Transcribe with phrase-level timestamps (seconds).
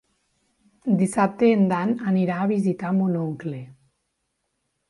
[1.01, 3.63] Dissabte en Dan anirà a visitar mon oncle.